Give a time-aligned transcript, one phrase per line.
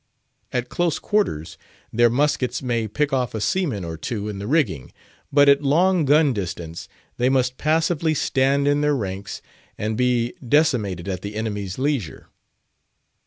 [0.51, 1.59] At close quarters,
[1.93, 4.91] their muskets may pick off a seaman or two in the rigging,
[5.31, 9.43] but at long gun distance they must passively stand in their ranks
[9.77, 12.29] and be decimated at the enemy's leisure.